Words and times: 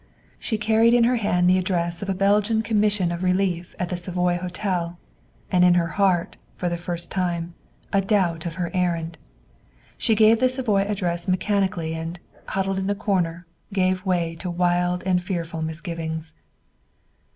She 0.39 0.57
carried 0.57 0.95
in 0.95 1.03
her 1.03 1.17
hand 1.17 1.47
the 1.47 1.59
address 1.59 2.01
of 2.01 2.09
a 2.09 2.15
Belgian 2.15 2.63
commission 2.63 3.11
of 3.11 3.21
relief 3.21 3.75
at 3.77 3.89
the 3.89 3.95
Savoy 3.97 4.37
Hotel, 4.39 4.97
and 5.51 5.63
in 5.63 5.75
her 5.75 5.89
heart, 5.89 6.37
for 6.55 6.69
the 6.69 6.77
first 6.77 7.11
time, 7.11 7.53
a 7.93 8.01
doubt 8.01 8.47
of 8.47 8.55
her 8.55 8.71
errand. 8.73 9.19
She 9.99 10.15
gave 10.15 10.39
the 10.39 10.49
Savoy 10.49 10.85
address 10.87 11.27
mechanically 11.27 11.93
and, 11.93 12.19
huddled 12.47 12.79
in 12.79 12.89
a 12.89 12.95
corner, 12.95 13.45
gave 13.73 14.03
way 14.03 14.33
to 14.37 14.49
wild 14.49 15.03
and 15.05 15.21
fearful 15.21 15.61
misgivings. 15.61 16.33